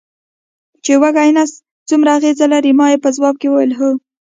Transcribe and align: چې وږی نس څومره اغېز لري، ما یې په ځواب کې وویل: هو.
چې 0.83 0.93
وږی 1.01 1.29
نس 1.35 1.51
څومره 1.87 2.09
اغېز 2.17 2.39
لري، 2.53 2.71
ما 2.79 2.85
یې 2.91 2.97
په 3.03 3.09
ځواب 3.15 3.35
کې 3.41 3.47
وویل: 3.49 3.71
هو. 3.79 3.89